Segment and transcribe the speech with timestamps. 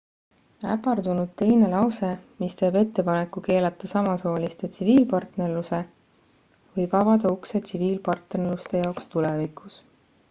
[0.75, 2.09] äpardunud teine lause
[2.39, 5.83] mis teeb ettepaneku keelata samasooliste tsiviilpartnerluse
[6.79, 9.79] võib avada ukse tsiviilpartnerluste jaoks tulevikus